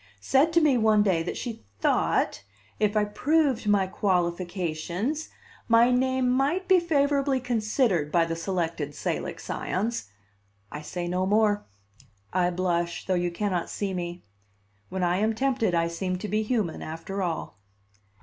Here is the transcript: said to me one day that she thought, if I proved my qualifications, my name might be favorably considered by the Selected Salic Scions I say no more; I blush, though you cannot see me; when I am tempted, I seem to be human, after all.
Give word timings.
said 0.19 0.51
to 0.51 0.59
me 0.59 0.79
one 0.79 1.03
day 1.03 1.21
that 1.21 1.37
she 1.37 1.63
thought, 1.79 2.41
if 2.79 2.97
I 2.97 3.05
proved 3.05 3.67
my 3.67 3.85
qualifications, 3.85 5.29
my 5.67 5.91
name 5.91 6.27
might 6.27 6.67
be 6.67 6.79
favorably 6.79 7.39
considered 7.39 8.11
by 8.11 8.25
the 8.25 8.35
Selected 8.35 8.95
Salic 8.95 9.39
Scions 9.39 10.09
I 10.71 10.81
say 10.81 11.07
no 11.07 11.27
more; 11.27 11.65
I 12.33 12.49
blush, 12.49 13.05
though 13.05 13.13
you 13.13 13.29
cannot 13.29 13.69
see 13.69 13.93
me; 13.93 14.23
when 14.89 15.03
I 15.03 15.17
am 15.17 15.35
tempted, 15.35 15.75
I 15.75 15.87
seem 15.87 16.17
to 16.17 16.27
be 16.27 16.41
human, 16.41 16.81
after 16.81 17.21
all. 17.21 17.59